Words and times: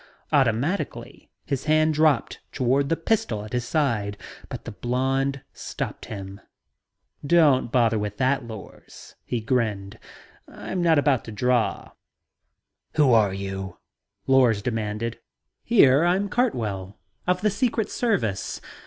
Automatically, 0.33 1.29
his 1.45 1.65
hand 1.65 1.93
dropped 1.93 2.39
toward 2.51 2.89
the 2.89 2.95
pistol 2.97 3.45
at 3.45 3.53
his 3.53 3.65
side, 3.67 4.17
but 4.49 4.65
the 4.65 4.71
blond 4.71 5.41
stopped 5.53 6.05
him. 6.05 6.41
"Don't 7.23 7.71
bother 7.71 7.99
with 7.99 8.17
that, 8.17 8.43
Lors," 8.43 9.13
he 9.23 9.39
grinned. 9.41 9.99
"I'm 10.47 10.81
not 10.81 10.97
about 10.97 11.23
to 11.25 11.31
draw." 11.31 11.91
"Who 12.95 13.13
are 13.13 13.31
you," 13.31 13.77
Lors 14.25 14.63
demanded. 14.63 15.19
"Here, 15.63 16.03
I'm 16.03 16.29
Cartwell, 16.29 16.97
of 17.27 17.41
the 17.41 17.51
Secret 17.51 17.91
Service. 17.91 18.59